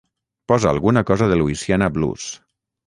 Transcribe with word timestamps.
Posa 0.51 0.71
alguna 0.71 1.03
cosa 1.11 1.27
de 1.27 1.35
Louisiana 1.43 1.89
Blues. 1.99 2.29